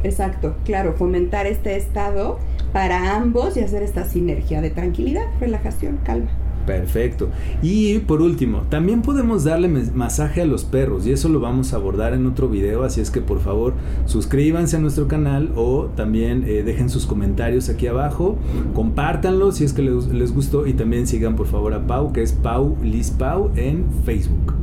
Exacto, 0.04 0.56
claro, 0.64 0.94
fomentar 0.94 1.46
este 1.46 1.76
estado 1.76 2.40
para 2.72 3.16
ambos 3.16 3.58
y 3.58 3.60
hacer 3.60 3.84
esta 3.84 4.06
sinergia 4.06 4.62
de 4.62 4.70
tranquilidad, 4.70 5.26
relajación, 5.42 6.00
calma. 6.06 6.30
Perfecto. 6.66 7.30
Y 7.62 8.00
por 8.00 8.22
último, 8.22 8.64
también 8.70 9.02
podemos 9.02 9.44
darle 9.44 9.68
masaje 9.68 10.42
a 10.42 10.46
los 10.46 10.64
perros 10.64 11.06
y 11.08 11.12
eso 11.12 11.30
lo 11.30 11.40
vamos 11.40 11.74
a 11.74 11.78
abordar 11.78 12.14
en 12.14 12.26
otro 12.26 12.50
video, 12.50 12.84
así 12.84 13.02
es 13.02 13.10
que 13.10 13.22
por 13.22 13.40
favor 13.40 13.74
suscríbanse 14.06 14.78
a 14.78 14.80
nuestro 14.80 15.08
canal 15.08 15.52
o 15.56 15.90
también 15.96 16.44
eh, 16.48 16.64
dejen 16.64 16.90
sus 16.90 17.06
comentarios 17.06 17.70
aquí 17.70 17.88
abajo, 17.88 18.38
compártanlo 18.74 19.52
si 19.52 19.64
es 19.64 19.74
que 19.74 19.82
les, 19.82 20.08
les 20.08 20.34
gustó 20.34 20.68
y 20.68 20.74
también 20.74 21.08
sigan 21.08 21.36
por 21.36 21.48
favor 21.48 21.74
a 21.74 21.88
Pau, 21.88 22.14
que 22.14 22.22
es 22.22 22.34
Pau 22.34 22.78
Liz 22.84 23.12
Pau 23.12 23.52
en 23.56 23.86
Facebook. 24.06 24.54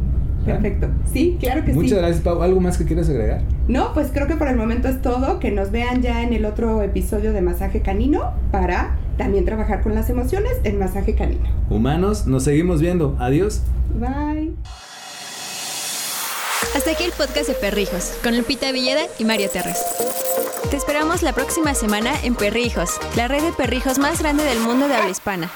Perfecto. 0.54 0.88
Sí, 1.12 1.36
claro 1.40 1.64
que 1.64 1.72
sí. 1.72 1.78
Muchas 1.78 1.98
gracias 1.98 2.20
Pau. 2.22 2.42
¿Algo 2.42 2.60
más 2.60 2.78
que 2.78 2.84
quieras 2.84 3.08
agregar? 3.08 3.42
No, 3.68 3.92
pues 3.94 4.10
creo 4.12 4.26
que 4.26 4.36
por 4.36 4.48
el 4.48 4.56
momento 4.56 4.88
es 4.88 5.00
todo. 5.02 5.38
Que 5.38 5.50
nos 5.50 5.70
vean 5.70 6.02
ya 6.02 6.22
en 6.22 6.32
el 6.32 6.44
otro 6.44 6.82
episodio 6.82 7.32
de 7.32 7.40
masaje 7.42 7.80
canino 7.82 8.32
para 8.50 8.96
también 9.16 9.44
trabajar 9.44 9.82
con 9.82 9.94
las 9.94 10.08
emociones 10.10 10.52
en 10.64 10.78
masaje 10.78 11.14
canino. 11.14 11.48
Humanos, 11.70 12.26
nos 12.26 12.44
seguimos 12.44 12.80
viendo. 12.80 13.16
Adiós. 13.18 13.62
Bye. 13.98 14.52
Hasta 16.76 16.90
aquí 16.92 17.04
el 17.04 17.12
podcast 17.12 17.48
de 17.48 17.54
Perrijos, 17.54 18.14
con 18.22 18.36
Lupita 18.36 18.70
Villeda 18.72 19.02
y 19.18 19.24
Mario 19.24 19.48
Terres. 19.50 19.78
Te 20.70 20.76
esperamos 20.76 21.22
la 21.22 21.32
próxima 21.32 21.74
semana 21.74 22.12
en 22.22 22.34
Perrijos, 22.34 22.90
la 23.16 23.26
red 23.26 23.42
de 23.42 23.52
perrijos 23.52 23.98
más 23.98 24.20
grande 24.20 24.44
del 24.44 24.60
mundo 24.60 24.86
de 24.86 24.94
habla 24.94 25.10
hispana. 25.10 25.50